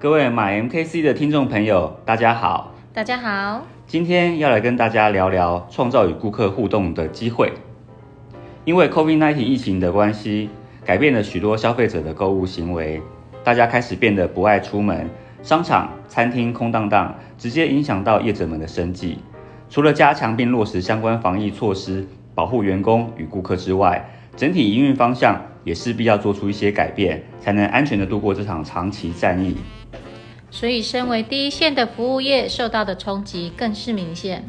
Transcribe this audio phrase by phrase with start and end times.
[0.00, 2.72] 各位买 MKC 的听众朋友，大家好。
[2.94, 7.52] 大家好，今天要来跟大家聊聊创造与顾客互动的机会。
[8.64, 10.48] 因为 COVID-19 疫情的关系，
[10.86, 13.02] 改变了许多消费者的购物行为，
[13.44, 15.06] 大家开始变得不爱出门，
[15.42, 19.18] 商场、餐厅空荡荡，直接影响到业者们的生计。
[19.68, 29.56] 除了加强并落实相关防疫措施，保护员工与顾客之外，整体营运方向也势必要做出一些改变，才能安全的度过这场长期战役。
[30.50, 34.44] 所以身为第一线的服务业受到的冲击更是明显。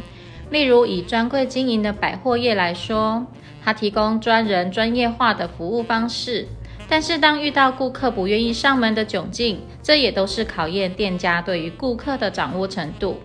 [0.49, 3.25] 例如以专柜经营的百货业来说，
[3.63, 6.47] 它提供专人专业化的服务方式，
[6.89, 13.21] 但是当遇到顾客不愿意上门的窘境，这也都是考验店家对于顾客的掌握程度。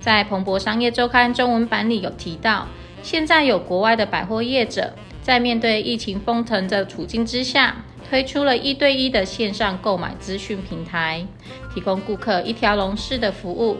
[0.00, 2.66] 在彭博商业周刊中文版里有提到，
[3.02, 4.94] 现在有国外的百货业者
[5.26, 7.74] 在面对疫情封城的处境之下。
[8.08, 11.26] 推出了一对一的线上购买资讯平台，
[11.74, 13.76] 提供顾客一条龙式的服务。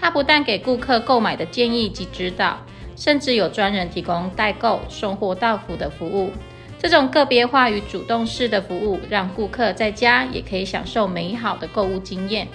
[0.00, 2.56] 它不但给顾客购买的建议及指导，
[2.94, 6.30] 甚至有专人提供代购、送货到府的服务。
[6.78, 12.46] 这种个别化与主动式的服务，让顾客在家也可以享受美好的购物经验。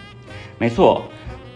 [0.58, 1.04] 没错，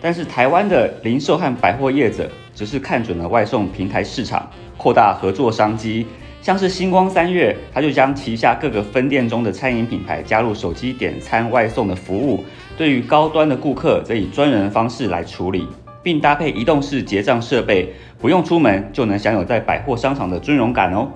[0.02, 6.06] 但是台湾的零售和百货业者只是看准了外送平台市场，扩大合作商机。
[6.44, 12.44] 像是星光三月，他就将旗下各个分店中的餐饮品牌加入手机点餐外送的服务，
[12.78, 15.66] 对于高端的顾客则以专人的方式来处理，
[16.04, 21.08] 并搭配移动式结账设备，不用出门就能享有在百货商场的尊荣感哦。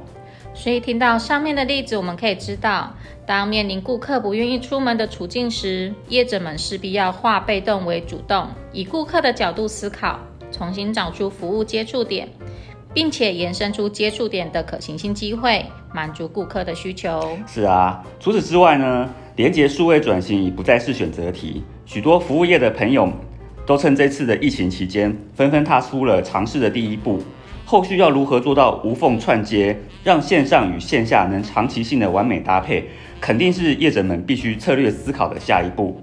[0.53, 10.21] 所以听到上面的例子，我们可以知道，当面临顾客不愿意出门的处境时，业者们势必要化被动为主动，以顾客的角度思考，
[10.53, 12.29] 重新找出服务接触点。
[12.97, 17.37] 并且延伸出接触点的可行性机会，满足顾客的需求。
[17.45, 21.61] 是啊，除此之外呢，连接数位转型已不再是选择题。
[21.85, 23.07] 许多服务业的朋友
[23.67, 27.21] 都趁这次的疫情期间，纷纷踏出了尝试的第一步。
[27.65, 32.89] 后续要如何做到无缝串接，让线上与线下能长期性的完美搭配，
[33.21, 36.01] 肯定是业者们必须策略思考的下一步。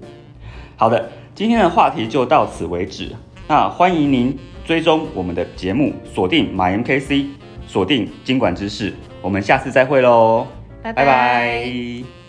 [0.77, 3.11] 好的，今天的话题就到此为止。
[3.47, 4.37] 那欢迎您。
[4.65, 7.27] 追踪我们的节目，锁定马 MKC，
[7.67, 8.91] 锁定经管知识，
[9.21, 10.47] 我们下次再会喽，
[10.81, 12.24] 拜拜。